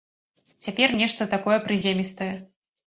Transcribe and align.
Цяпер 0.67 0.95
нешта 1.03 1.31
такое 1.37 1.59
прыземістае. 1.69 2.33